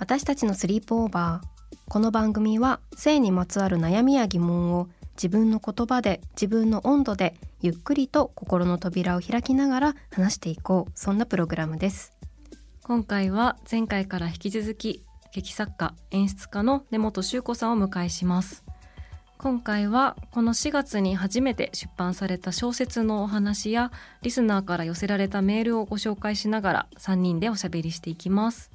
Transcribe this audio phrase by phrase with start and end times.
[0.00, 1.76] 私たちのスリープオーバー。
[1.90, 10.92] この番組は性にまつわる悩みや疑問を自分の言葉で自分の温度でゆっくりと心の扉を開きながら話していこう。
[10.94, 12.14] そんなプログラムです。
[12.82, 18.64] 今回は前回から引き続き劇作家演出家の根本修子さんを迎えします。
[19.36, 23.92] 今回はこの4月に初めて出版された小説のお話や
[24.22, 28.70] リスナーから寄せられたメールをご紹介しながら3人でおしゃべりしていきます。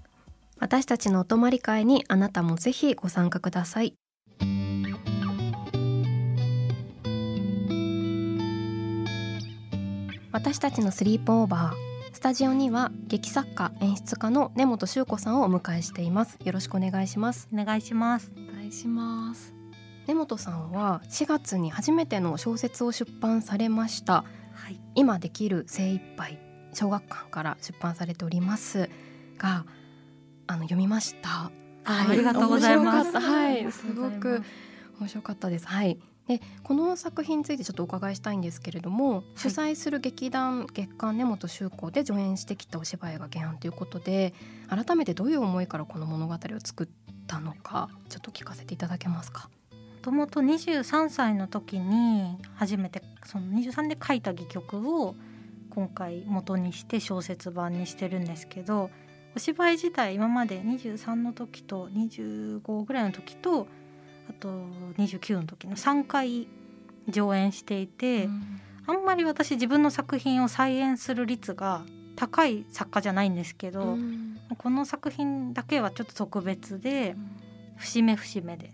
[0.57, 3.95] 私たちのお泊まり会にあなたもぜひご参加ください。
[10.31, 16.37] 私たちのスリープオーバースタジオには劇作家演出家の根本修子さんをお迎えしています。
[16.43, 17.47] よろしくお願いします。
[17.53, 18.31] お願いします。
[18.35, 19.53] お願いします。
[20.07, 24.23] 根本さんは4月に初めての小説を出版されました。
[24.53, 24.79] はい。
[24.95, 26.39] 今できる精一杯
[26.73, 28.89] 小学館から出版されております
[29.37, 29.65] が
[30.47, 31.51] あの読みました。
[31.85, 33.19] ありがとうございます。
[33.19, 33.71] はい。
[33.71, 33.93] す。
[33.93, 34.43] ごく
[34.99, 35.67] 面白かったです。
[35.67, 35.99] はい。
[36.27, 44.33] でこの作品についてちょっとお伺いしたいんですけれども、主催する劇団月刊根本周子で上演してきたお芝居が原案ということで
[44.67, 46.87] 改めてどういう思いからこの物語を作っ
[47.27, 49.49] たのかちょっと聞かせていただけますか？
[49.71, 55.15] もともと23歳の時に初めてその23で書いた戯曲を
[55.71, 58.89] 今回元にして小説版にしてるんですけど
[59.35, 63.67] お芝居自体今まで23の時と25ぐらいの時と
[64.29, 64.49] あと
[64.97, 66.47] 29の時の3回
[67.07, 68.27] 上演していて、
[68.87, 71.85] あんまり私自分の作品を再演する率が
[72.15, 74.39] 高い作家じゃないんですけど、うん。
[74.57, 77.15] この作品だけはちょっと特別で
[77.77, 78.71] 節目節目で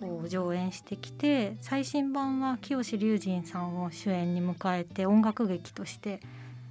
[0.00, 6.20] こう上演してきて最新版は清志隆人さんを主演に迎えて音楽劇として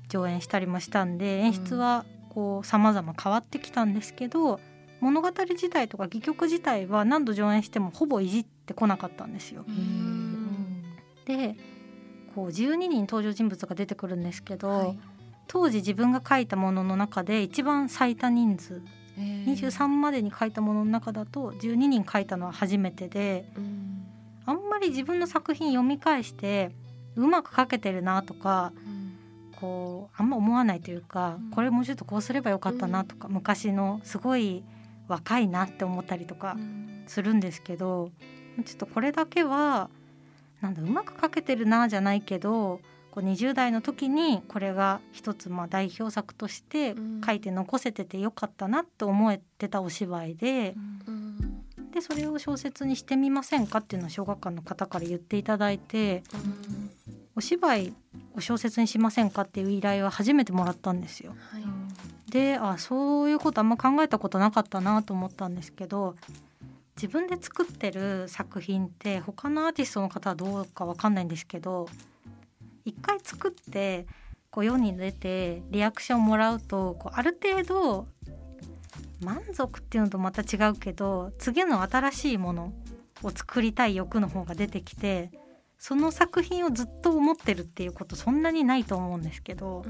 [0.10, 4.60] 上演したりもしたんで演出はこう様々変わってきたんですけど
[5.00, 9.64] 物語自体とか戯曲自体は何度上演してもほぼいじってこなかったんですよ。
[9.68, 10.84] うん。
[11.26, 11.56] で
[12.36, 15.00] こう12人登場人物が出てくるんですけど、はい。
[15.48, 18.82] 当時自分が書いたものの中で一番最多人数
[19.18, 19.46] えー。
[19.46, 24.08] 23までに書いたものの中だと12人書いたのは初めてでうん。
[24.48, 26.72] あんまり自分の作品読み返して
[27.16, 28.74] うまく書けてるなとか
[29.60, 31.52] こうあんま思わないというか、うん。
[31.52, 34.64] これもうちょっとこうすればよかったなとか、昔のすごい
[35.08, 36.58] 若いなって思ったりとか
[37.08, 38.12] するんですけど
[38.66, 39.90] ちょっとこれだけは
[40.62, 42.80] なんだうまく書けてるなじゃないけど
[43.12, 47.22] こう20代の時にこれが一つまあ代表作としてうん。
[47.26, 50.74] 書いて残せててよかったなって思えてたお芝居で。
[51.08, 51.36] うん。
[51.92, 56.24] でそれを小説にしてみませんかっていうのを小学館の方から言っていただいて
[57.38, 57.94] お芝居
[58.36, 61.36] を小説にしませんかっていう依頼は初めてもらったんですよ。
[61.52, 61.64] はい
[62.30, 66.16] であそういうことあんま考えたことなかったなと思ったんですけど
[66.98, 71.88] 自分で作ってる作品って他のアーティストの方はどうかわかんないんですけど
[72.84, 74.06] 一回作って
[74.50, 78.08] こう世に出てリアクションもらうとこうある程度
[79.22, 82.74] 満足っていうのとまた違うけど次の新しいもの
[83.24, 85.32] を作りたい欲の方が出てきて
[85.78, 89.86] その作品をずっと思ってるっていうことそんなにないと思うんですけど。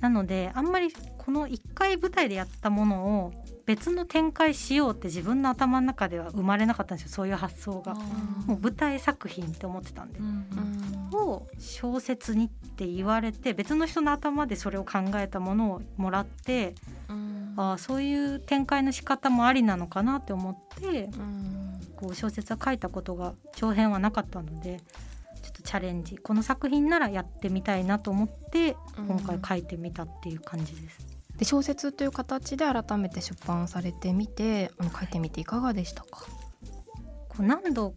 [0.00, 3.32] なのであんまりこの1回舞台でやったものを
[3.64, 7.94] 別の展開しようって自分の頭の中では生まれなかったんですよそういう発想が。
[7.94, 10.20] もう舞台作品って思ってたんで。
[11.12, 16.74] を小説にって言われて別の人の頭でそれを考えたものをもらって
[17.56, 21.08] ああそういう展開の仕方もありなのかなって思って
[21.96, 24.80] こう小説は書いたことが長編はなかったので
[25.42, 31.06] ちょっとチャレンジこの作品ならやってみたいなと思って今回書いてみたっていう感じです。
[31.38, 36.24] で小説という形で改めて出版されてみてあの書いてみていかがでしたか、
[37.28, 37.94] こう何度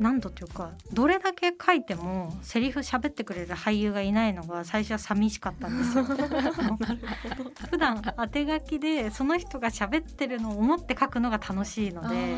[0.00, 6.04] 何度というかどれだけ書いてもセリフ喋ってくれる俳優がいないのが最初は寂しかったんですよ。
[7.70, 12.34] 普段当て書きでその人が喋ってるのを思って書くのが楽しいので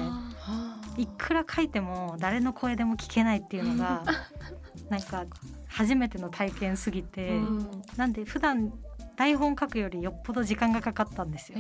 [0.97, 4.03] いくら書いても誰の声でも聞けないっていうのが
[4.91, 5.25] なんか
[5.69, 8.73] 初めての体験すぎて、うん、なんで普段
[9.14, 11.59] 台本書くよりよっぽど時間がかかったんですよ。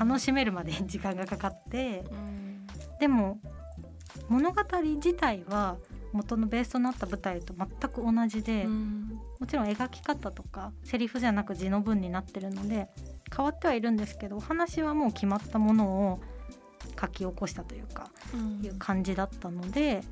[0.00, 2.04] 楽しめるまで時間がかかって、
[3.00, 3.38] でも
[4.28, 5.76] 物語自体は
[6.12, 12.88] 元のベースとなった舞台と全く同じで、うん、もちろん描き方とかセリフじゃなく字の文になってるので
[13.34, 16.20] 変わってはいるんですけどお話はもう決まったものを
[17.00, 20.02] 書き起こしたというか、うん、いう感じだったので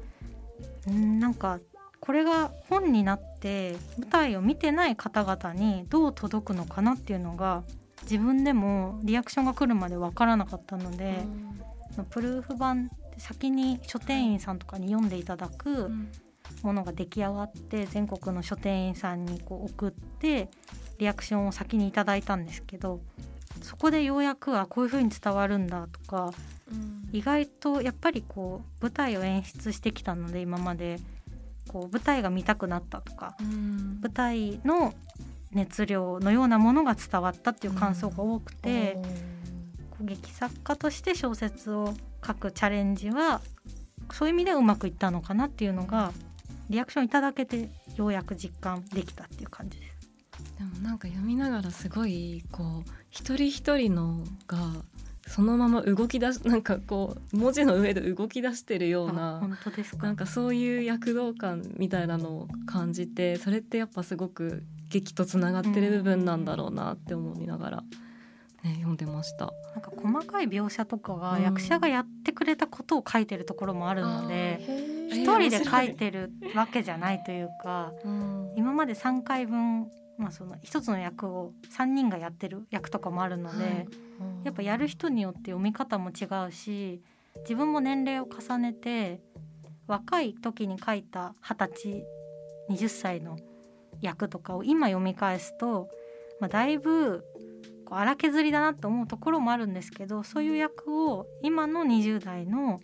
[0.91, 1.61] んなんか
[2.01, 7.63] これが本になって舞台を見てない方々にどう届くのかなっていうのが
[8.03, 11.23] 自分でもリアクションが来るまで分からなかったので、
[11.97, 15.91] うん、プルーフ版先に書店員さんとかに読んでいただく
[16.63, 20.49] ものが出来上がって全国の書店員さんにこう送って
[20.99, 23.01] リアクションを先にいただいたんですけど
[23.63, 26.33] そこでようやくあこういう風に伝わるんだとか、
[27.13, 30.99] 意外とやっぱりこう舞台を演出してきたので今まで。
[31.75, 34.95] こう舞台が見たくなったとか、舞台の
[35.51, 38.97] 熱量のようなものが伝わったっていう感想が多くて、
[40.01, 41.95] 劇作家として小説を
[42.27, 43.41] 書くチャレンジは
[44.13, 46.13] そういう意味でうまくいったのかなっていうのが
[46.71, 49.95] リアクションいただけてようやく実感できたっていう感じです。
[50.59, 54.59] でもなんか読みながらすごいこう一人一人のが
[55.27, 60.07] そのまま動き出しなんかこう文字の上で動き出してるような本当ですか？
[60.07, 67.85] なんかそういう躍動感みたいなのを感じてそれってやっぱすごく劇とつながってる部分なんだろうなって思いながら。
[68.63, 74.61] ね、読んでましたなんか細かい描写とかは役者がやってくれたことを書いてるところもあるので
[75.11, 77.93] 一、人で書いてるわけじゃないというか、
[78.57, 83.89] 今まで3回分、まあ、その一つの役を3人がやってる役とかもあるので、はい、
[84.45, 87.03] やっぱやる人によって読み方も違うし
[87.41, 89.21] 自分も年齢を重ねて
[89.89, 92.05] 若い時に書いた二十歳
[92.71, 93.39] 20歳の
[94.01, 95.89] 役とかを今読み返すと、
[96.41, 97.25] まあ、だいぶ
[97.85, 102.81] こう荒削りだなと思うところもあるんですけどそういう役を今の20代の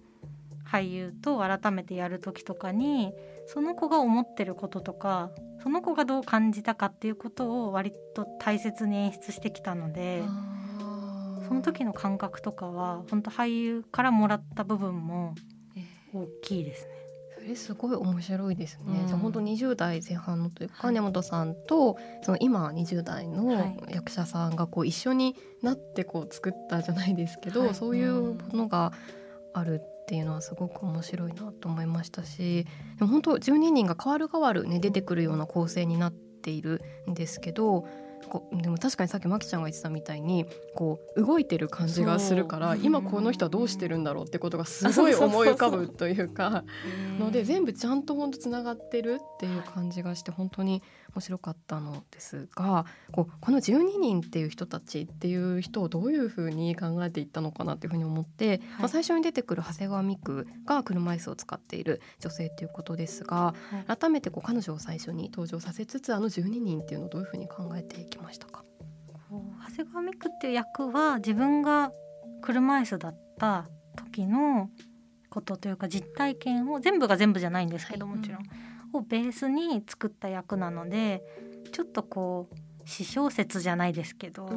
[0.71, 3.13] 俳優と改めてやる時とかに
[3.47, 5.31] その子が思ってることとか
[5.63, 10.23] その子がどう感じたかっていうことを割と大切に演出してきたので
[11.49, 15.35] その時の感覚とかは本当俳優からもらった部分も
[16.15, 17.00] 大きいですね。
[17.41, 19.01] それすごい面白いですね。
[19.01, 28.93] うん、じゃ本当20代前半のというか、はい、根本さんとその今20代の役者さんがこう一緒になってこう作ったじゃないですけど、はい、そういうものが
[29.55, 32.67] あるっていうのはすごく面白いなと思いましたし
[32.99, 37.87] でも本当12人が変わる変わるね出てくるような構成になっているんですけど
[38.31, 46.65] こでも確かにさっきまきちゃんが言ってたみたいにこう動いてる感じがするから今この人はどうしてるんだろうってことがすごい思い浮かぶというか。
[47.19, 50.83] ので全部ちゃんと本当つながってるっていう感じがして本当に
[51.15, 63.55] 面白かったのですがこうこの12人っていう人たちっていう人をどういうふうに考えていったのかなっていうふうに思って、はい、まあ、最初に出てくる長谷川美久が車椅子を使っている女性ということですが、は
[63.89, 68.65] い、改めてこう彼女を最初に登場させつつあの12人っていうのをどういうふうに考えていきましたか？
[69.31, 71.93] 長谷川美久っていう役は自分が
[72.43, 74.71] 車椅子だった時の
[75.29, 78.41] ことというか実体験を全部が全部じゃないんですけど、はい、もちろん、
[78.93, 81.23] をベースに作った役なので
[81.73, 82.55] ちょっとこう
[82.87, 84.49] 私小説じゃないですけど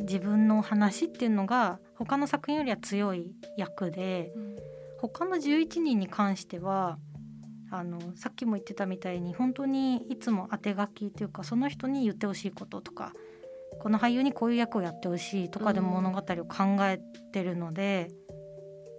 [0.00, 4.32] 自分の話っていうのが他の作品よりは強い役で、
[5.00, 6.98] 他の11人に関しては
[7.70, 13.12] あのさっきも言ってたみたいに本当にいつも当て書きというかその人に言ってほしいこととか
[13.80, 17.00] この俳優にこういう役をやってほしいとかで物語を考え
[17.32, 18.10] てるので、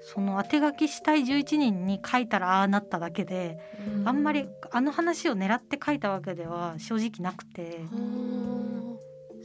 [0.04, 3.58] その当て書きしたい11人に書いたらああなっただけで、
[4.06, 7.82] あんまりあの話を狙って書いたわけでは正直なくて。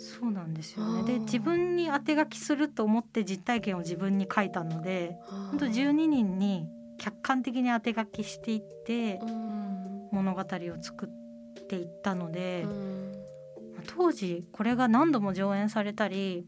[0.00, 1.12] そうなんですよね。
[1.12, 5.16] で自分に当て書きすると思って実体験を自分に書いたので
[5.50, 9.20] 本当12人に客観的に当て書きしていって
[10.12, 10.44] 物語を
[10.80, 12.64] 作っていったので
[13.88, 16.46] 当時これが何度も上演されたり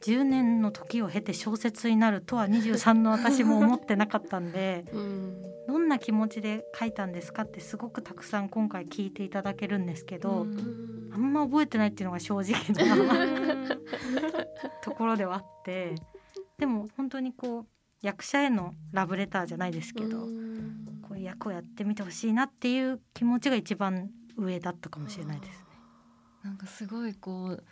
[0.00, 10.46] 10年の時を経て小説になるとは23の私も思ってなかったんで、 うん、どんな気持ちで書いたんですかってすごくたくさん今回聞いていただけるんですけど、
[11.12, 13.76] あんま覚えてないっていうのが正直な
[14.82, 15.94] ところではあって
[16.56, 17.66] でも本当にこう
[18.00, 20.20] 役者へのラブレターじゃないですけど、
[21.02, 25.66] こういう役をやってみてほしいなっていう気持ちが一番上だったかもしれないですね。
[26.42, 27.64] なんかすごいこう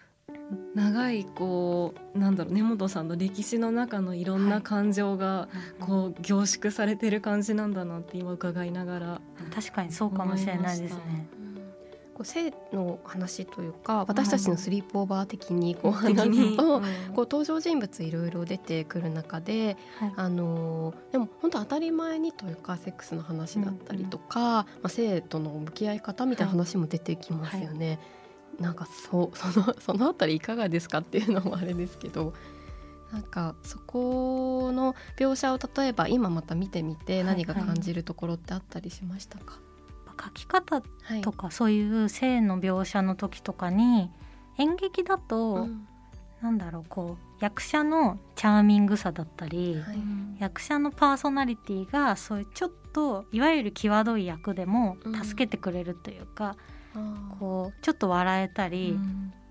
[0.74, 5.48] 長いこうなんだろう根本さんの歴史の中のいろんな感情が
[5.80, 9.20] こう凝縮されてる感じなんだなって今伺いながら。
[9.54, 11.28] 確かにそうかもしれないですね。
[12.14, 16.80] こう性の話というか私たちのスリープオーバー的にこう話と、
[17.14, 20.12] こう登場人物いろいろ出てくる中で、はい。
[20.16, 28.00] あのでも本当当たり前にというかセックスの話だったりとか、まあ、性との向き合い方みたいな話も出てきますよね。
[28.60, 32.34] なんかそうそのそのあたりいかがですかっていうのもあれですけど。
[33.12, 39.58] なんかそこの描写を例えば今また見てみて何か感じるところってあったりしましたか、
[40.22, 41.22] 書き方はい。
[41.22, 44.10] とかそういう性の描写の時とかに
[44.58, 45.88] 演劇だと、うん。
[46.42, 49.98] なんだろうこう役者のチャーミングさだったり、はい。
[50.38, 55.24] 役者のパーソナリティがそういうちょっといわゆる際どい役でもうん。
[55.24, 56.56] 助けてくれるというか、あー
[57.38, 58.98] こうちょっと笑えたり、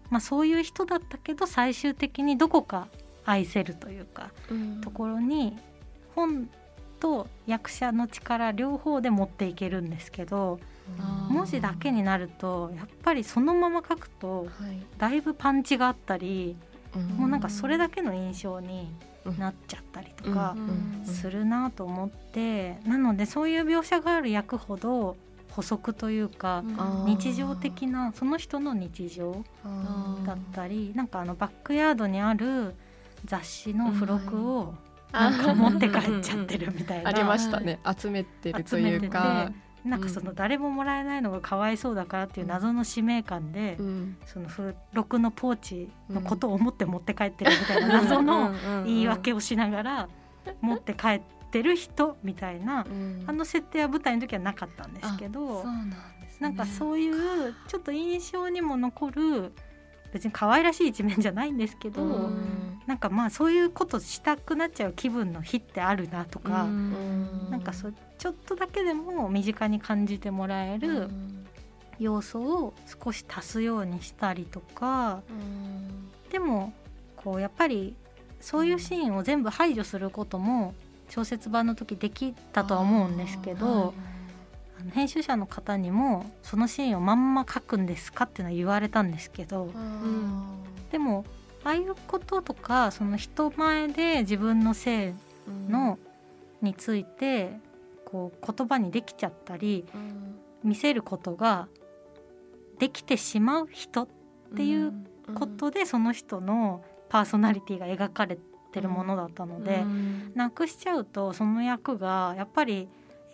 [0.10, 2.88] まあ、そういう人だったけど最終的にどこか
[3.26, 4.82] 愛せるというか、うん。
[4.82, 5.58] ところに
[6.16, 6.50] 本
[7.00, 10.60] と役者の力両方で持っていけるんですけど
[11.30, 14.82] 文字だけになるとやっぱりそのまま書くとはい。
[14.98, 16.56] だいぶパンチがあったり、
[16.96, 17.02] うん。
[17.18, 18.90] もうなんかそれだけの印象に
[19.38, 21.06] なっちゃったりとかうん。
[21.06, 25.18] するなと思って、なのでそういう描写がある役ほど
[25.58, 27.06] 補足というか、あー。
[27.06, 29.44] 日常的なその人の日常
[30.24, 32.76] だったりなんかあのバックヤードにある
[33.26, 34.76] 雑誌の付録を
[35.12, 37.10] あなんか持って帰っちゃってるみたいな。
[37.10, 37.80] ありましたね。
[38.00, 39.52] 集めてるという集めててか、
[39.84, 44.18] なんかその誰ももらえないのがかわいそうだからっていう謎の使命感で、うん。
[44.28, 48.54] その付録のポーチのことを思って持って帰ってるみたいな謎の
[48.86, 50.10] 言い訳をしながら
[50.62, 52.86] 持って帰ってる人みたいな
[53.26, 55.96] あの設定は舞台の時はなかったんですけどそうなんで
[56.30, 56.38] すね。
[56.40, 59.54] なんかそういうちょっと印象にも残る
[60.12, 62.82] 別に可愛らしい一面じゃないんですけど、うん。
[62.86, 67.50] なんかまあそういうことしたくなっちゃう気分の日ってあるなとか、ん。
[67.52, 71.10] なんかそうちょっとだけでも身近に感じてもらえる
[72.00, 72.74] 要素を
[73.04, 75.22] 少し足すようにしたりとか
[76.32, 76.74] でも
[77.16, 77.96] こうやっぱり
[78.40, 80.74] そういうシーンを全部排除することも
[81.10, 83.94] 小説版の時できたとは思うんですけど、
[84.80, 89.72] あの編集者の方にもそのシーンをまんま書くんですかっていうのは言われたんですけど
[90.92, 91.26] でも
[91.64, 95.16] ああいうこととかその人前で自分の性
[95.68, 95.98] の
[96.62, 97.58] について
[98.06, 99.86] こう言葉にできちゃったり
[100.64, 101.68] 見せることが
[102.80, 104.08] できてしまう人っ
[104.56, 104.94] ていう
[105.36, 108.38] ことでその人のパーソナリティが描かれ
[108.78, 109.84] てるものだったので、
[110.36, 112.88] なくしちゃうとその役がやっぱり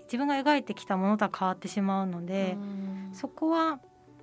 [0.03, 2.57] 自分が描いてきたものとは変わってしまうので、
[3.13, 3.79] そこは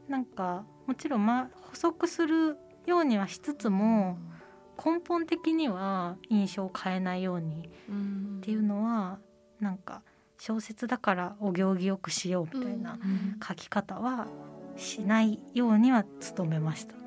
[0.09, 4.19] なんかもちろん、ま、補足するようにはしつつも
[4.85, 7.69] 根本的には印象を変えないように
[8.39, 9.19] っていうのは
[9.61, 10.03] なんか
[10.39, 12.99] 小説だからお行儀よくしようみたいな
[13.47, 14.27] 書き方は
[14.77, 16.05] しないようには
[16.37, 17.00] 努めました。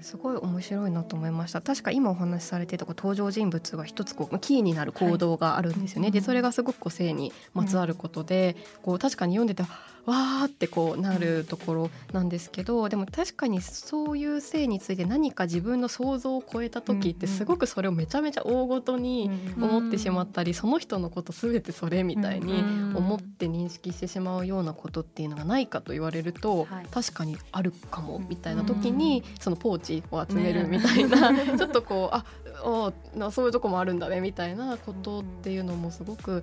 [0.00, 1.60] すごい面白いなと思いました。
[1.60, 6.12] 確か今お話しされてたこう登場人物が一つこうキーになる行動があるんですよね、はい。
[6.12, 9.62] でそれがすごくこう性にまつわることで、こう確かに読んでて
[10.06, 22.62] わーってこうなるところなんですけどでも確かにそういう性について何か自分の想像を超えた時ってすごくそれをめちゃめちゃ大ごとに思ってしまったり、その人のこと全てそれみたいに
[22.94, 26.86] 思って認識してしまうようなことっていうのがないかと言われると、はい。
[26.90, 32.24] 確かにあるかもみたいな時うに、そのポーチを集めるみたいな、 ちょっとこうあ
[32.64, 36.42] おなそういうとこもあるんだねみたいなことっていうのもすごく、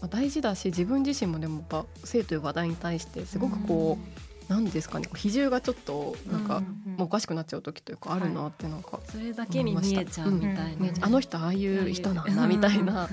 [0.00, 3.98] まあ、大事だし自分自身もでもやっぱ性という話題に対してすごくこ
[4.48, 6.66] う、なんですかね比重がちょっとなんか、も
[7.00, 10.80] うおかしくなっちゃう時というかあるなってなんか、それだけに見えちゃうみたいな、うん。
[10.80, 13.08] ねあの人ああいう人なんだみたいな。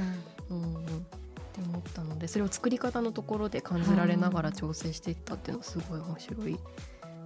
[0.50, 0.82] うんうんうん。
[0.82, 0.88] っ
[1.56, 6.60] て思ったのでそれを作り方のところで感じられながら調整していったっていうのはすごい面白い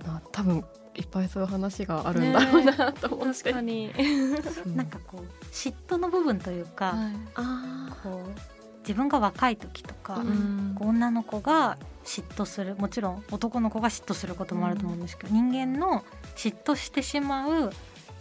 [0.06, 0.22] な。
[0.32, 0.63] 多分
[0.96, 3.92] いっぱいそういう話があるんだろうなと思って、確かに、
[4.66, 4.70] う。
[4.70, 7.16] んなんかこう嫉妬の部分というか、はい。
[7.36, 8.59] あこう
[8.89, 10.75] 自分が若い時とか、うん。
[10.79, 16.03] 女の子が嫉妬するもちろん男の子が嫉妬することもあると思うんですけど、人間の
[16.36, 17.72] 嫉妬してしまう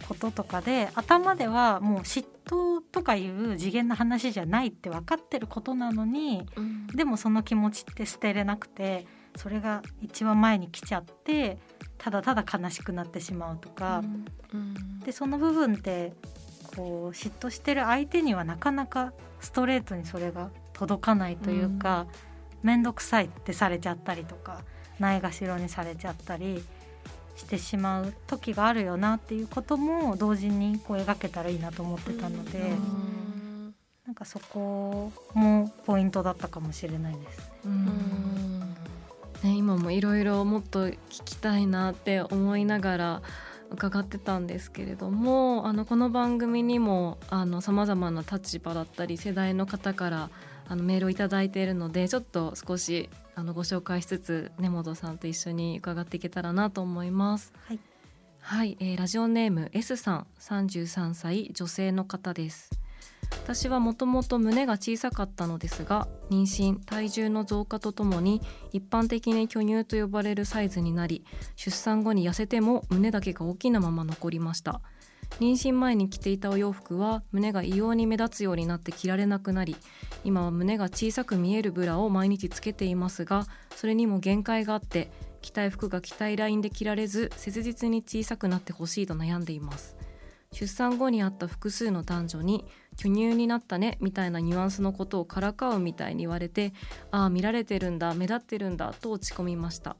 [0.07, 6.45] こととかで頭ではもう嫉妬とかいう次元の話じゃないって分かってることなのに
[6.93, 11.57] でもその気持ちって捨てれなくてそれが一番前に来ちゃって
[11.97, 14.03] ただただ悲しくなってしまうとか、
[15.03, 16.13] でその部分って
[16.75, 22.07] こう嫉妬してる相手にはなかなかストレートにそれが届かないというか
[22.61, 24.61] 面倒、くさいってされちゃったりとか
[24.99, 26.63] ないがしろにされちゃったり
[27.35, 33.73] してしまう時があるよなっていうことも同時にこう描けたらいいなと思ってたので、ん、
[34.05, 37.39] なんかそこもポイントだったかもしれないです。
[37.39, 37.45] ね。
[37.65, 38.59] うん。
[39.43, 43.21] ね、今もいろいろもっと聞きたいなって思いながら
[43.71, 47.17] 伺ってたんですけれどもあのこの番組にも
[47.61, 50.29] さまざまな立場だったり世代の方から
[50.67, 57.53] あのメールを頂いているのでちょっと少しあのご紹介しつつ根本さんと一緒に伺っていけたらなと思います。
[57.65, 57.79] はい、
[58.39, 62.78] はい、えー、ラジオネーム S さん33歳女性の方です。
[63.31, 74.81] 私はもともと胸が小さかったのですが妊娠体重の増加とともに一般的に巨乳と呼ばれるサイズになり出産後に痩せても胸だけが大きなまま残りました。
[75.39, 79.77] 妊娠前に着ていたお洋服は胸が異様に目立つようになって着られなくなり
[80.23, 83.45] 今は胸が小さく見えるブラを毎日つけていますが
[83.75, 89.95] それにも限界があって着たい服が着たいラインで着られず切実に小さくなってほしいと悩んでいます。
[90.51, 92.65] 出産後にあった複数の男女に
[92.99, 96.73] 巨乳になったねみたいなニュアンスのことをからかうみたいに言われて
[97.11, 99.95] ああ見られてるんだ目立ってるんだと落ち込みました。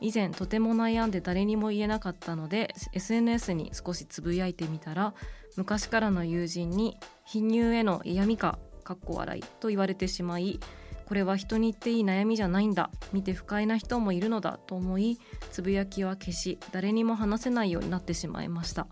[0.00, 5.12] 以前とても悩んで誰にも言えなかったので SNS に少しつぶやいてみたら
[5.56, 10.60] 昔からの友人に貧乳への嫌味かかっこ笑いと言われてしまい
[11.06, 15.18] これは人に言っていい悩みじゃないんだ見て不快な人もいるのだと思い
[15.50, 18.86] つぶやきは消し誰にも話せないようになってしまいました。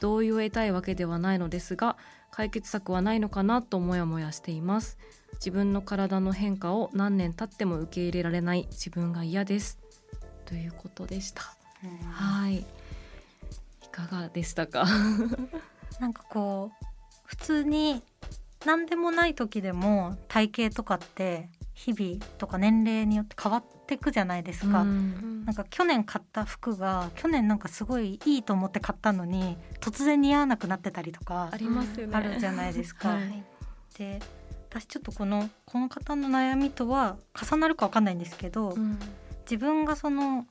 [0.00, 1.96] 同意を得たいわけではないのですが
[2.30, 4.98] 解決策はないのかなとモヤモヤしています。
[5.34, 9.78] 自分の体の変化を何年経っても受け入れられない自分が嫌です。
[10.44, 11.42] ということでした。
[12.12, 12.56] はい。
[12.58, 12.64] い
[13.90, 14.86] かがでしたか？
[15.98, 16.86] なんかこう
[17.24, 18.02] 普通に
[18.66, 21.48] 何でもない時でも体型とかって
[21.86, 32.14] 日々とか年齢によって変わってくじゃないですか、うん、なんか去年買った服が去年なんかすごいいいと思って買ったのに突然似合わなくなってたりとかありますよね。
[32.14, 33.08] あるじゃないですか。
[33.08, 33.42] はい、
[33.96, 34.20] で
[34.68, 38.98] 私ちょっとこのこの方の悩みとは重なるか分かんないんですけど、うん、
[39.44, 40.46] 自分がその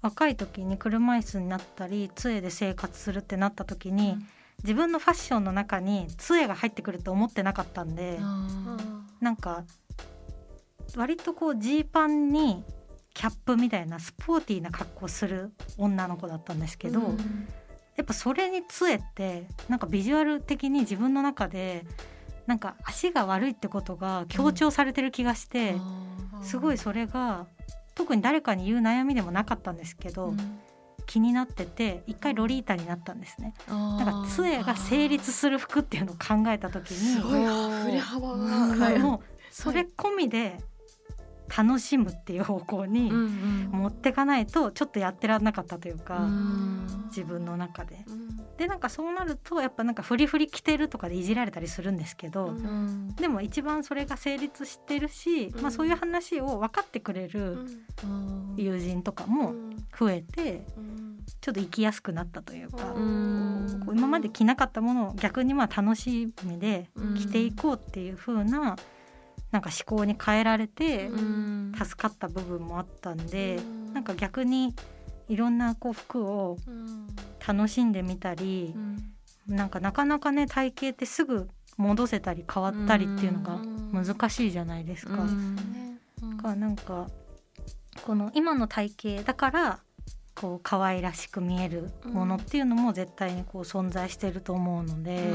[0.00, 4.26] 若い時に車椅子になったり杖で生活するってなった時に、うん、
[4.62, 8.20] 自分のファッションの中に杖が入ってくると思ってなかったんで
[9.20, 9.64] なんか
[10.96, 12.64] 割とこうジーパンに
[13.14, 17.48] キャップみたいなスポーティーな格好する女の子だったんですけど、うん、
[17.96, 21.84] やっぱそれに杖ってなんかビジュアル的に自分の中で
[22.46, 25.74] なんか足が悪いってことが強調されてる気がして、
[26.36, 27.46] うん、すごいそれが
[27.94, 30.60] 特に誰かに言う悩みでもなかったんですけど、うん、
[31.06, 33.52] 気になってて一回ロリータになったんですね。
[33.66, 37.44] なんか杖が成立する服っていうのを考えた時にすごい
[37.84, 39.20] 振れ幅が、もう
[39.50, 40.60] それ込みで
[41.56, 46.28] 楽しむっていう方向に持ってかないとちょっとやってらんなかったというか、
[47.08, 48.04] 自分の中で。
[48.58, 52.52] でなんかそうなるとやっぱなんかフリフリ着てるとかでいじられたりするんですけど、
[53.14, 57.58] でも一番それが成立してるし、まあ、そういう話を分かってくれる
[58.56, 59.54] 友人とかも
[59.96, 60.64] 増えて、
[61.40, 68.74] ちょっと生きやすくなったというか、今まで着なかったものを逆にまあ楽しみで着ていこうっていう風な、
[69.50, 71.08] なんか思考に変えられて
[71.74, 74.74] 助かった部分もあったんで、ん、なんか逆に
[75.28, 76.58] いろんなこう服を
[77.46, 78.74] 楽しんでみたり、
[79.48, 83.58] うん、なんかなかなかね体型ってすぐ戻せたり変わったりっていうのが
[83.92, 85.14] 難しいじゃないですか。
[86.22, 87.08] うん、かなんか
[88.04, 89.80] この今の体型だから
[90.34, 95.32] こう可愛らしく見えるものっていうのも絶対にこう存在してると思うので、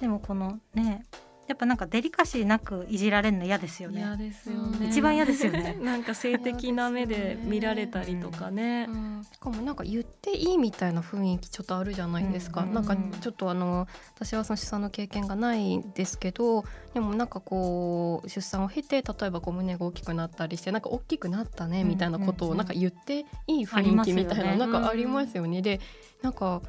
[0.00, 1.04] でもこのね
[1.46, 4.00] やっぱなんかデリカシーなくいじられるの嫌ですよね。
[4.00, 4.88] 嫌ですよね。
[4.88, 5.76] 一番嫌ですよね。
[5.82, 8.86] なんか性的な目で見られたりとかね。
[8.88, 12.62] うん、しかもなんか言っていいみたいな雰囲気ちょっとあるじゃないですか。
[12.62, 25.60] うん、なんかちょっとあの私はその出産の経験がないんですけど、でもなんかこう出産を経て例えばこう胸が大きくなったりしてなんか大きくなったねみたいなことをなんか言っていい雰囲気みたいななんかありますよね。
[25.60, 25.80] で
[26.22, 26.62] なんか。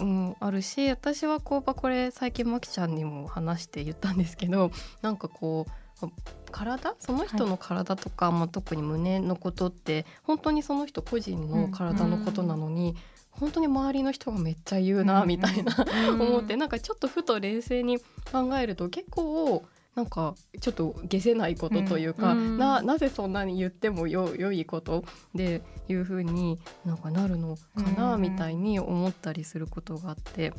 [0.00, 4.70] うん、あるし私はこうこれ最近まきちゃんにも話して言ったんですけど
[5.02, 6.10] なんかこう
[6.50, 12.88] 体その人の体とか、はい、まあ、特に胸のことって本当にその人個人の体のことなのに、うん。
[12.88, 12.96] うん、
[13.32, 15.74] 本当に周りの人がめっちゃ言うなみたいな、
[16.12, 19.64] 思ってなんかちょっとふと冷静に考えると結構
[19.98, 25.02] なんかちょっと下せないことというか、うん、ななぜそんなに言ってもよ良いこと
[25.34, 30.52] でいうふうになんかなるのかなみたいに思ったりすることがあって。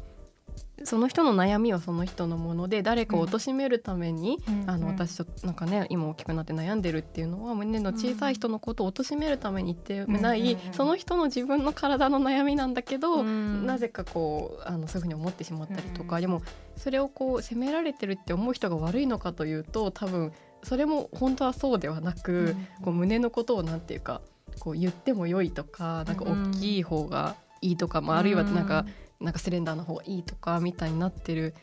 [0.84, 16.42] その人の悩みはその人のもので誰かを貶めるために、うん、あの私となんかね今大きくなって悩んでるっていうのは胸の小さい人のことを貶めるために言ってない、その人の自分の体の悩みなんだけど、うん、なぜかこうあのそういうふうに思ってしまったりとか、うん、でも
[16.76, 20.32] それをこう責められてるって思う人が悪いのかというと多分
[20.64, 24.22] それも本当はそうではなく、こう胸のことをなんていうか
[24.60, 28.86] こう言っても良いとかなんか大きい方がいいとか、まあ、あるいはなんか、
[29.20, 31.54] なんかスレンダーの方がいいとかみたいになってる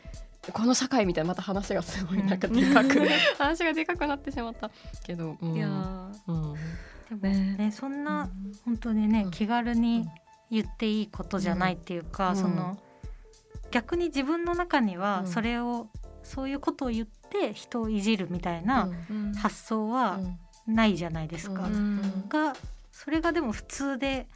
[0.53, 3.01] この社会みたいなまた話がすごいなんかでかく
[3.39, 4.71] 話がでかくなってしまった
[5.05, 5.69] けど、うん、いや、
[6.29, 6.55] うん、
[7.21, 8.31] でもねそんな
[8.65, 10.07] 本当にね、うん、気軽に
[10.51, 12.79] 言っていいことじゃないっていうか、うん、その
[13.73, 15.89] 逆に自分の中にはそれを、
[16.23, 18.89] そういうことを言って人をいじるみたいな
[19.37, 20.21] 発想は
[20.69, 21.69] ないじゃないですか。
[22.29, 22.55] が
[22.93, 24.29] それがでも普通で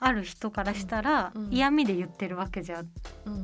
[0.00, 2.84] ある人からしたら嫌味で言ってるわけじゃ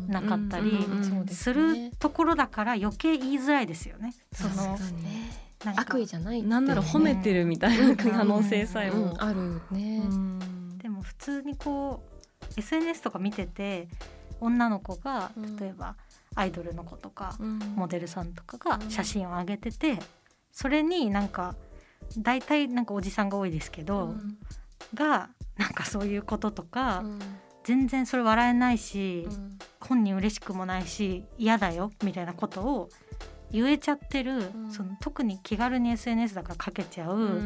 [0.09, 0.87] なかったり
[1.29, 4.15] するところだから余計言いづらいですよね。
[4.33, 4.79] その
[5.77, 9.17] 悪意じゃないなんなら褒めてるみたいな可能性さえも。
[9.19, 10.03] あるね。
[10.79, 12.05] でも普通にこ
[12.57, 13.89] う SNS とか見てて
[14.41, 15.97] 女の子が例えば
[16.37, 17.37] アイドルの子とか
[17.75, 19.99] モデルさんとかが写真を上げてて
[20.53, 21.57] それになんか
[22.19, 24.15] 大体なんかおじさんが多いですけど
[24.95, 27.19] がなんかそういうこととか、うん、
[27.63, 32.89] 全然それ笑えないし、うん、本人嬉しくもないし嫌だよみたいなことを
[33.51, 37.41] 言えちゃってる、うん、その特に気軽に SNS だからかけちゃう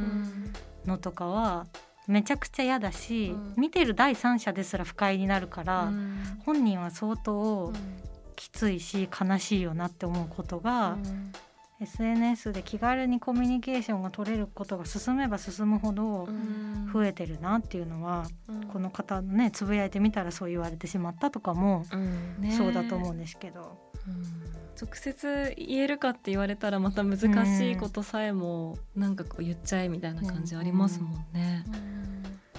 [0.86, 1.66] のとかは
[2.06, 5.92] めちゃくちゃ嫌だし、見てる第三者ですら不快になるから、
[6.46, 7.70] 本人は相当
[8.34, 10.96] きついし悲しいよなって思うことが、
[11.80, 16.28] SNS で気軽にコミュニケーションが取れることが進めば進むほど
[16.92, 21.84] 増えてるなっていうのは、うん、この方のねつぶやいてみたらそう言われてしまったとかも、
[22.56, 23.78] そうだと思うんですけど。
[24.80, 31.64] 直接言えるかって言われたらまた難しいことさえもなんかこう言っちゃえみたいな感じありますもんね。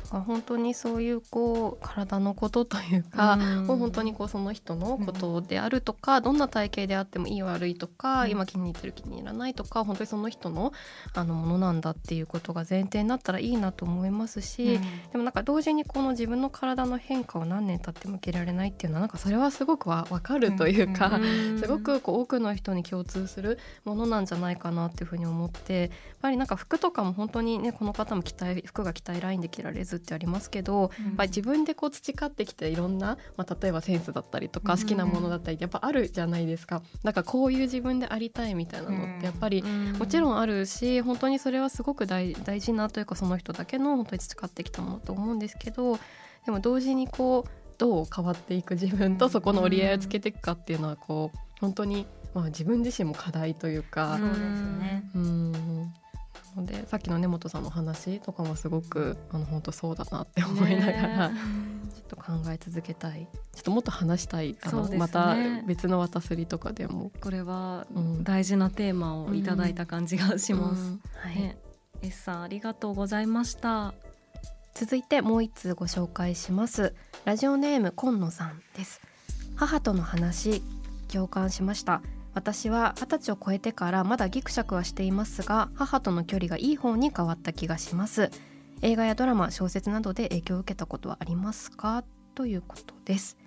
[0.09, 10.73] 本当にそういうこう体のことというか、うん、もう本当にこうその人のことであるとか、うん、どんな体型であってもいい悪いとか、うん、今気に入ってる気に入らないとか本当にその人の
[11.13, 14.79] あのものなんだっていうことが前提になったらいいなと思いますし、
[15.11, 21.19] でもなんか同時にこの自分の体の変化を何年経っても受けられないっていうのはなんかそれはすごくわ分かるというか、
[21.59, 25.89] すごくこう多くの人に共通するものなんじゃないかなっていうふうに思ってやっ
[26.21, 36.81] ぱりなんか服とかも本当にねこの方も着たい服が着たいラインで着られずってありますけど、うん、まあ、自分でこう培ってきていろんな、まあ、例えばセンスだったりとか好きなものだったりってやっぱあるじゃないですか。
[37.03, 45.99] なんかこういう自分でありたいみたいなのってやっぱりもちろんあるし本当にそれはすごく大大事なというかその人だけの本当に培ってきたものと思うんですけど
[46.45, 54.17] でも同時にこうどう変わっていく自分とそこの折り合いをつけていくかっていうのはこう本当にまあ自分自身も課題というか。
[54.19, 55.09] そうですね。
[55.15, 55.93] うん
[56.55, 63.27] のでさっきの根本さんの話とかもすごくあの本当そうだなって思いながら、ちょっと考え続けたい。
[63.55, 64.57] ちょっともっと話したい。
[64.61, 65.35] あの、ね、また
[65.65, 67.11] 別の渡すりとかでも。
[67.21, 67.85] これは
[68.23, 70.81] 大事なテーマをいただいた感じがします。
[70.81, 70.87] うん。
[70.87, 71.57] うん、はい、
[72.01, 73.93] S さんありがとうございました。
[74.73, 76.93] 続いてもう一通ご紹介します。
[77.25, 79.01] ラジオネーム今野さんです。
[79.59, 80.63] 母との話
[81.11, 82.01] 共感しました
[82.33, 88.31] 私は二十歳を超えてからまだギクシャクはしていますが母との距離がいい方に変わった気がします。
[88.81, 92.03] 映画やドラマ小説などで影響を受けたことはありますか？
[92.35, 93.37] ということです。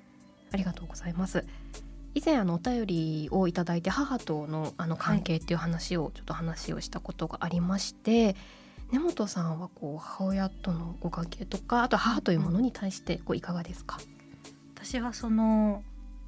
[0.53, 1.47] ありがとうございます。
[2.15, 8.37] 以前あのお便りをいただいて母とのあの関係っていう話をちょっと話をしたことがありまして、
[8.91, 13.99] 根本さんはこう母親とのご関係とかあと母というものに対してこういかがですか、
[14.75, 15.83] 私はその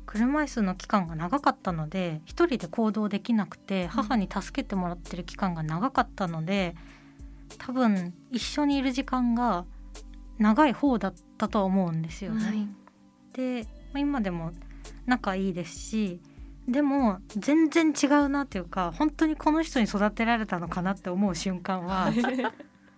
[0.06, 6.74] 車椅子の期間が長かったので一人で行動できなくて母に助けてもらってる期間が長かったので
[7.58, 9.64] 多分一緒にいる時間が
[10.38, 12.44] 長い方だったとは思うんですよね。
[12.44, 12.68] はい、
[13.32, 14.52] で今でも
[15.06, 16.20] 仲いいですし
[16.66, 22.10] でも全然違うなっていうか本当にこの人に育てられたのかなって思う瞬間は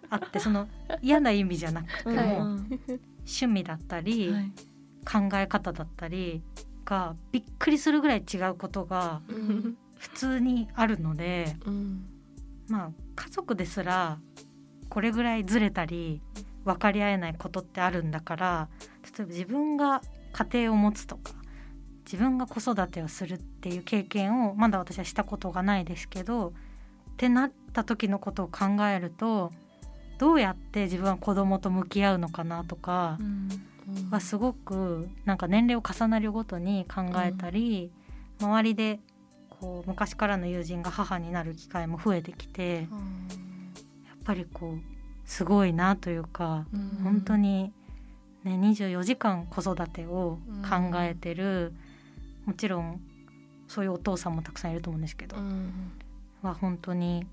[0.09, 0.69] あってその
[1.03, 2.59] 嫌な意味じゃなくても、
[3.27, 4.33] 趣味だったり、
[5.05, 6.43] 考え方だったり
[6.87, 9.21] かびっくりするぐらい違うことが
[9.99, 12.07] 普通にあるので、うん、
[12.69, 14.19] まあ家族ですら
[14.89, 16.23] これぐらいずれたり
[16.65, 18.69] 分かり合えないことってあるんだから
[19.05, 20.01] 例えば自分が
[20.33, 21.33] 家庭を持つとか
[22.05, 26.53] 自分が子育てをするっていう経験をまだ私はしたことがないですけどっ
[27.17, 29.53] てなった時のことを考えると
[30.19, 33.19] どうやって自分は子供と向き合うのかなとか
[34.11, 37.93] はすごくなんか年齢を重ねるごとに考えたり、
[38.41, 39.01] 周りで
[39.49, 44.79] こう昔からの友人が母になる機会も増えてきてやっぱりこう
[45.25, 46.67] すごいなというか、
[47.03, 47.73] 本当に、
[48.45, 51.73] ね、24時間子育てを考えてる、
[52.45, 53.01] もちろん
[53.69, 55.37] そういうお父さんもたくさんいると思うんですけど、
[56.43, 57.27] は本当に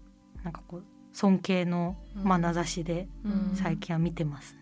[0.44, 3.08] なんかこう尊敬の眼差しで
[3.54, 4.60] 最近は見てますね。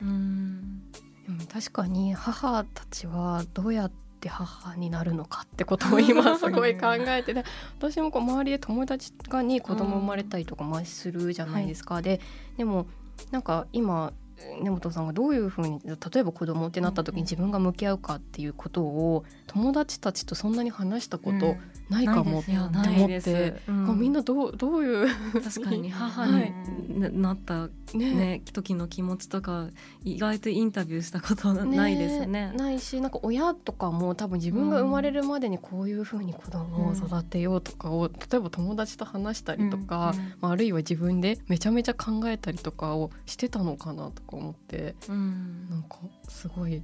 [1.25, 7.43] でも確かに母たちはどうやって母になるのかってことを今 すごい考えて、ね、
[7.79, 11.95] 私もこう周りで友達がに子供生まれたりとかもするじゃないですか。
[11.95, 12.21] はい、で
[12.57, 12.87] でも
[13.31, 14.13] なんか今
[14.61, 21.55] 根本さんがどういうふうに例えば子供ってなった時に自分が向き合うかっていうことを友達たちとそんなに話したこと
[21.91, 25.07] ないかもって思って、うん、みんなどうどういう
[25.43, 29.67] 確かに母になったね、ね時の気持ちとか
[30.05, 32.51] 意外とインタビューしたことないですね。
[32.51, 45.97] ねないしなんか親とかも多分自分が生まれるまでにこういうふうに子供を育てようとかを、うん、例えば友達と話したりとか、うん、あるいは自分でめちゃめちゃ考えたりとかをしてたのかなとか思って、うん、なんか
[46.29, 46.81] すごい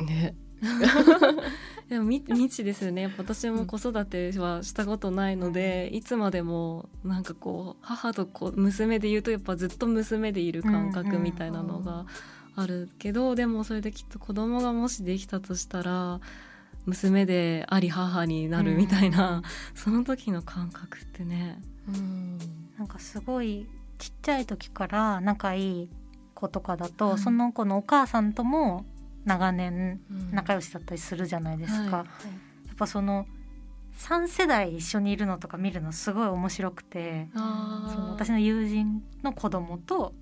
[0.00, 0.34] ね
[1.88, 3.12] でも未知ですよね。
[3.18, 12.06] 私も子育てはしたことないので、うん、いつまでもなんかこう母とこ娘で言うとやっぱずっと娘でいる感覚みたいなのが
[12.56, 13.30] あるけど、うん。
[13.30, 16.20] うん、でもそれできっと子供がもしできたとしたら
[16.86, 19.42] 娘であり母になるみたいな、うん、
[19.74, 22.38] その時の感覚ってね、うん、
[22.78, 23.66] なんかすごい
[23.98, 25.90] ちっちゃい時から仲いい
[26.34, 28.84] 子とかだと、はい、その子のお母さんとも
[29.24, 30.00] 長年
[30.32, 31.78] 仲良しだったりするじゃないですか。
[31.78, 33.26] うんはい、やっぱその
[33.98, 40.14] 3世代一緒にいるのとか見るのすごい面白くてその私の友人の子供と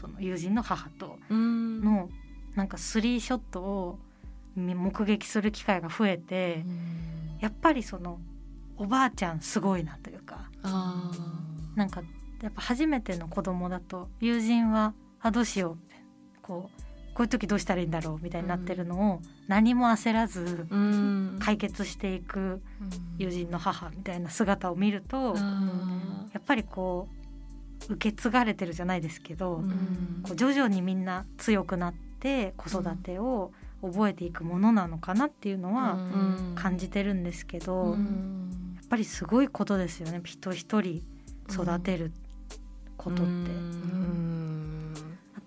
[0.00, 2.08] その友人の母との
[2.54, 3.98] なんかスリーショットを
[4.56, 6.64] 目撃する機会が増えて
[7.40, 8.18] やっぱりその
[8.76, 10.50] おばあちゃんすごいなというか
[11.76, 12.02] なんか
[12.42, 15.94] やっぱ初めての子供だと友人はあどうしようって
[16.42, 16.87] こう
[17.18, 20.68] こういう時どうしたらいいんだろうみたいになってるのを何も焦らず
[21.40, 22.62] 解決していく
[23.18, 27.08] 友人の母みたいな姿を見るとやっぱりこ
[27.88, 29.64] う受け継がれてるじゃないですけど
[30.22, 33.50] こう徐々にみんな強くなって子育てを
[33.82, 35.98] 覚えていくものなのかなっていうのは
[36.54, 40.20] 感じてるんですけどやっぱりすごいことですよね。
[40.22, 41.02] 人一人
[41.50, 42.12] 育てる
[42.96, 44.77] ことって。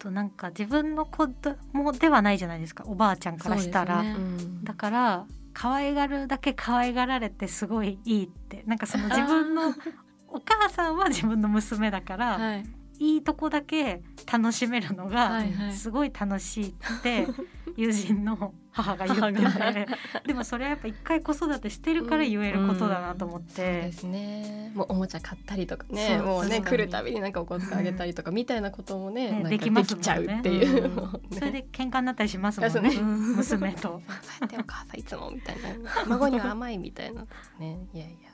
[0.01, 2.83] となんか自分の子供ではないじゃないですか。
[2.87, 4.15] おばあちゃんからしたら、ね。
[4.17, 8.63] うん、だから可愛がるだけ可愛がられてすごいいいって。
[8.65, 9.73] なんかその自分の
[10.27, 12.65] お母さんは自分の娘だから、はい、
[12.99, 17.27] いいとこだけ楽しめるのがすごい楽しいって
[17.77, 19.87] 友人の母が言ってて。
[20.27, 23.67] でもそれはやっぱ一回子育てしてるから言えることだなと思って、うん。
[23.67, 24.71] うん、ですね。
[24.75, 26.19] もうおもちゃ買ったりとかね。
[26.19, 32.89] もうね来るたびになんかお小遣いあげたりとかみたいなこともねね、できますちゃうっていう、ね、それで喧嘩になったりしますもんね。
[33.01, 33.81] 娘と。
[33.81, 34.01] そう
[34.41, 35.69] やってお母さんいつもみたいな。
[36.07, 37.25] 孫には甘いみたいな。
[37.59, 37.79] ね。
[37.93, 38.31] いやいや。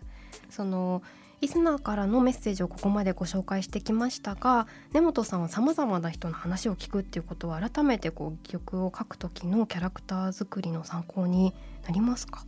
[0.50, 1.02] その
[1.39, 11.54] リスナーからのメッセージをここまでご紹介してきましたが根本さんはさまざまな人の話を聞くっていうことは改めてこう曲を書く時のキャラクター作りの参考に
[11.86, 12.43] なりますか？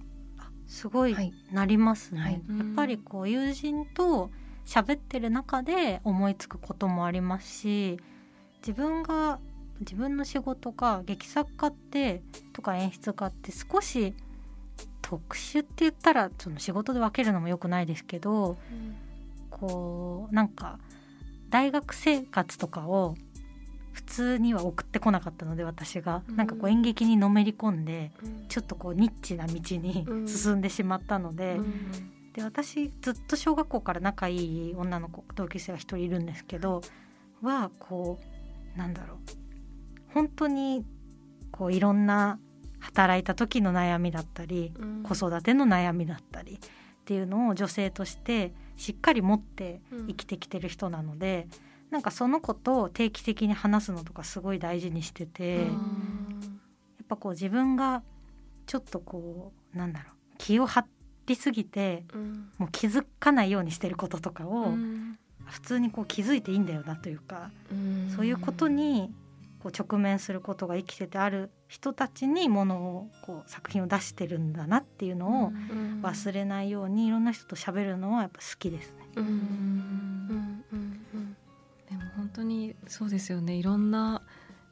[0.68, 2.42] すごいなりますね、はい、やっ
[2.76, 4.32] ぱりこう友人と
[4.66, 8.00] 喋ってる中で思いつくこともありますし
[8.62, 9.40] 自分が
[9.80, 12.22] 自分の仕事が劇作家って
[12.54, 14.14] とか演出家って少し
[15.10, 18.96] 特殊って言ったらその仕事で分けるのもよくないですけど、うん、
[19.50, 20.78] こうなんか
[21.50, 23.16] 大学生活とかを
[23.92, 31.92] 普通には送ってこなかったので私が、うん、なんかこう演劇にのめり込んで、うん、ちょっとこうニッチな道に進んでしまったので、うん、
[32.34, 36.82] で私ずっと小学校から仲いい女の子同級生が一人いるんですけど
[37.42, 38.20] はこ
[38.76, 39.18] うなんだろう。
[40.14, 40.86] 本当に
[41.52, 42.40] こういろんな
[42.80, 46.60] 働いた時の悩みだったり、うん、子育ての悩みだったりっ
[47.06, 51.48] ていうのを女性としてしっかり持って生きてきてる人なので、
[51.88, 58.04] うん、なんかその子と定期的に話すのとかすごい大事にしてて、うん、やっぱこう自分が
[58.66, 60.86] ちょっとこうなんだろう気を張
[61.26, 64.74] りすぎて、うん、もう気づかないようにしてることとかを、
[65.46, 67.52] 普通にこう気づいていいんだよなというか、
[68.16, 69.14] そういうことに
[69.62, 75.52] こう直面することが生きててある人たちにものをこう作品を出してるんだなっていうのを
[76.02, 78.96] 忘れないようにいろんな人と喋るのはやっぱ好きですね。
[79.16, 79.26] うん。
[79.26, 80.64] うん。
[80.74, 81.38] うん。
[81.88, 83.54] でも本当にそうですよね。
[83.54, 84.24] いろんな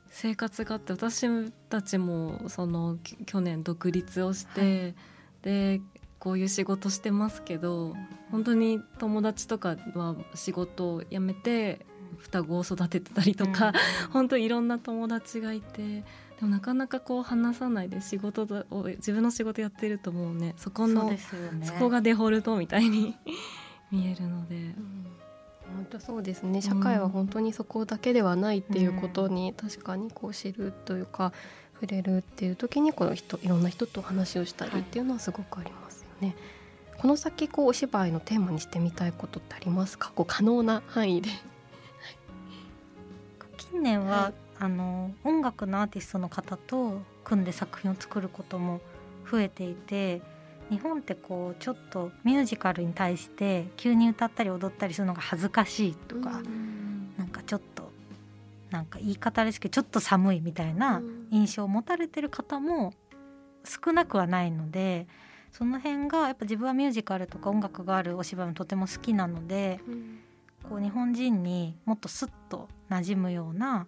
[0.09, 1.27] 生活があって私
[1.69, 4.95] たちもその去年独立をして、はい、
[5.43, 5.81] で
[6.17, 7.95] こういう仕事してますけど
[8.31, 11.85] 本当に友達とかは仕事を辞めて
[12.17, 16.03] 双子を育ててたりとか、うん、本当いろんな友達がいて
[16.39, 23.15] でもなかなかこう話さないで仕事を自分の仕事やってるともうねそこのそ、ね,、こがデフォルトみたいに
[23.91, 24.55] 見えるので。
[24.55, 25.07] うん
[25.75, 26.61] 本当そうですね。
[26.61, 31.33] 社会は本当にそこだけではないっていうことに確かにこう知るというか
[31.73, 36.35] 触れるっていう時にこの人いろんな人と話をしたりっていうのはすごくありますよね。
[36.91, 40.11] はい、この先こうお芝居のテーマにしてみたいことってありますか？
[40.15, 41.29] こう可能な範囲で。
[43.57, 48.81] 近年は、はい、あの音楽のアーティストの方と組んで作品を作ることも
[49.29, 50.21] 増えていて
[50.69, 57.91] 日本ってこうちょっとミュージカルに対して急に歌ったり踊ったりするのが恥ずかしいとか、うん、なんかちょっと
[58.69, 62.93] なんか言い方ですけどちょっと寒いみたいな印象を持たれてる方も
[63.63, 65.07] 少なくはないので
[65.51, 70.19] その辺がやっぱ自分はミュージカルとか音楽があるお芝居もとても好きなので、うん、
[70.69, 73.87] こう日本人にもっとスッと馴染むような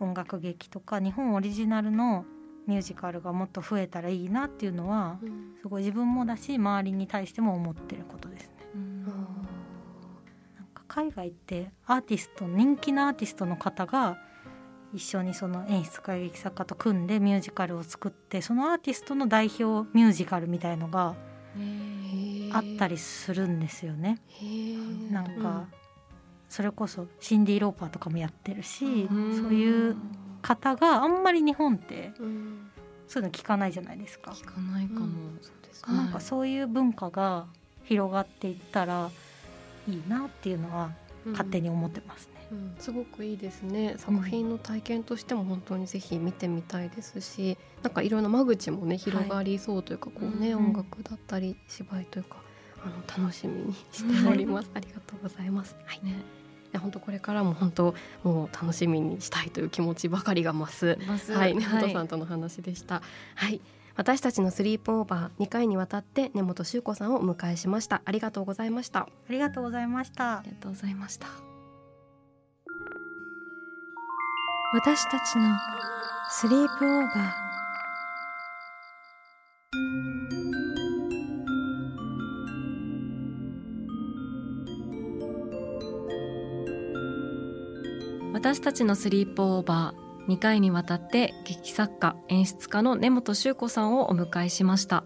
[0.00, 2.24] 音楽劇とか日本オリジナルの
[2.66, 8.50] ミュージカルがもっと増えたらいいなっていうのは、うん、すごい自分もだし周りに対しても思ってることですね。
[8.74, 9.14] うん、なん
[10.74, 14.18] か海外ってアーティスト人気のアーティストの方が
[14.92, 21.14] 一緒にその演出家劇作家と組んでミュージカルを作ってそのアーティストの代表ミュージカルみたいのが
[22.52, 24.20] あったりするんですよね。
[25.10, 25.66] なんか、
[26.48, 29.18] それこそシンディ・ローパーとかもやってるし、そう
[29.54, 29.96] いう
[30.42, 32.12] 方があんまり日本って、
[33.08, 34.30] そういうの聞かないじゃないですか。
[34.32, 35.06] 聞かないかも、
[35.88, 37.46] なんかそういう文化が
[37.84, 39.10] 広がっていったら
[39.88, 40.90] いいなっていうのは
[41.26, 42.32] 勝手に思ってますね。
[42.52, 43.96] うん、すごくいいですね。
[43.98, 52.36] 作品の体験としても本当にぜひ見てみたいですし、なんかいろんな間口もね広がりそうというか、こうね、音楽だったり芝居というか
[52.84, 52.86] あ
[53.18, 55.74] の楽しみにしております、ありがとうございます。
[55.84, 56.00] はい。
[56.04, 56.14] ね
[56.78, 60.98] 本当これからも本当もう楽しみにしたいという気持ちばかりが増す、
[61.32, 63.02] はい、根本さんとの話でした。
[63.34, 63.60] はい、
[63.96, 68.02] 私たちのスリープオーバー2回にわたって根本修子さんをお迎えしました。
[68.04, 69.00] ありがとうございました。
[69.00, 70.38] ありがとうございました。
[70.38, 71.26] ありがとうございました。
[74.74, 75.56] 私たちの
[76.28, 77.65] スリープオーバー
[88.46, 95.02] 私たちのスリープオーバー2回にわたって劇作家演出家の根本修子さんをお迎えしました。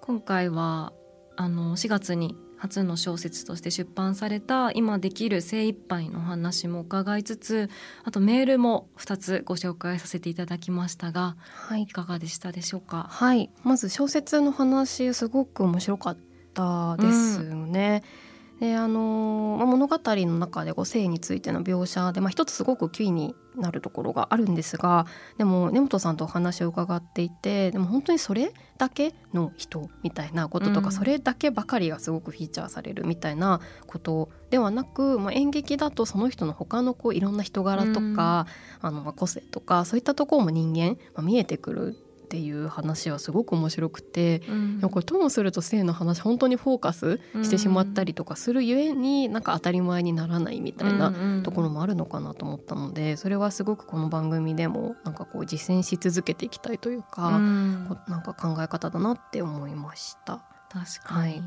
[0.00, 0.94] 今回は
[1.36, 7.68] あの4月に初の小説として出版された今できる精一杯の話も伺いつつ
[8.04, 13.06] あとメールも2つご紹介させていただきましたが、はい、いかがでしたでしょうか？
[13.10, 13.50] はい。
[13.64, 16.18] まず小説の話すごく面白かっ
[16.54, 25.06] たですよね、うんであのまあ、物語の中でこう性についての描写で、まあ、一つすごくキーになるところがあるんですが
[25.38, 38.46] でも根本さんとお話を伺っていてでも本当にそれだけの人みたいなこととか、うん、それだけばかりがすごくフィーチャーされるみたいなことではなく、まあ、演劇だとその人の他のこういろんな人柄とか、
[38.82, 41.96] うん、あのまあ個性とかそういったところも人間、まあ、見えてくる
[42.34, 44.52] っていう話はすごく面白くて、う
[44.86, 60.42] ん、これともすると性の話本当にフォーカスしてしまったりとかするゆえになんか当たり前にならないみたいなところもあるのかなと思ったのでそれはすごくこの番組でもなんかこう実践し続けていきたいというか、うん、なんか考え方だなって思いました。
[60.70, 61.42] 確かに、はい。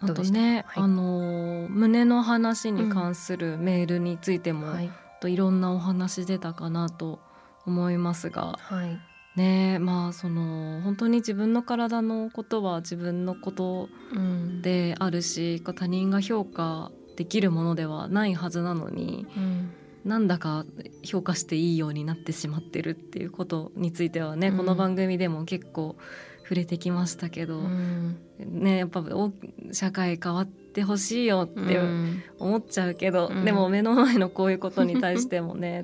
[0.00, 4.90] あとね、はい、あの胸の話に関するメールについても、うんはい、
[5.22, 7.20] といろんなお話出たかなと
[7.64, 9.00] 思いますが、はい、
[9.36, 13.88] ねまあその本当に自分の体のことは自分のこと
[14.62, 19.72] であるし、うん、他人が評価できるものではないはずなのに、うん、
[20.04, 20.64] なんだか
[21.02, 25.96] 評価していいようになってしまってるっていうことについてはね、うん、この番組でも結構
[26.42, 29.04] 触れてきましたけど、うん、ねやっぱ
[29.72, 31.80] 社会変わってほしいよって
[32.38, 35.82] 思っちゃうけど、でも目の前のこういうことに対してもね、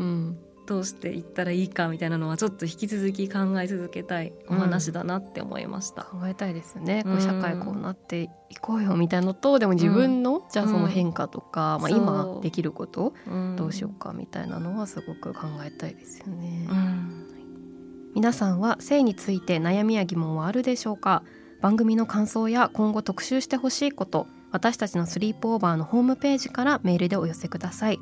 [0.73, 13.13] どうしていったらいいかみたいなのはちょっと引き続き考え続けたいお話だなって思いました、うん、考えたいですね、こう社会こうなっていこうよみたいなのとでも自分の、じゃあその変化とか、まあ、今できること
[13.57, 16.67] どうしようかみたいなのはすごく考えたいですよね。
[18.15, 21.23] 皆さんは性について悩みや疑問はあるでしょうか？
[21.61, 28.01] 番組の感想や今後特集してほしいこと私たちのスリープオーバーのホームページからメールでお寄せください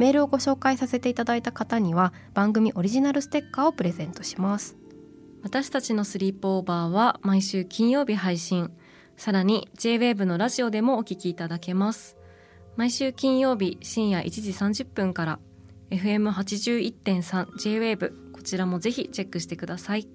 [0.00, 4.78] メールをご紹介させていただいた方には番組オリジナルステッカーをプレゼントします。
[5.42, 8.72] 私たちのスリープオーバーは毎週金曜日配信。
[9.18, 12.16] さらに JWAVE のラジオでもお聞きいただけます。
[12.76, 15.38] 毎週金曜日深夜1時30分から
[15.90, 20.08] FM81.3 JWAVE こちらもぜひチェックしてください。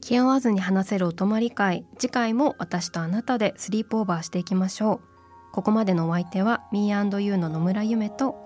[0.00, 1.86] 気負わずに話せるお泊まり会。
[1.96, 5.52] 次回も私とあなたでスリープオーバーしていきましょう。
[5.52, 8.45] ここまでのお相手は Me&You の野村夢と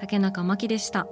[0.00, 1.06] 竹中真希でした。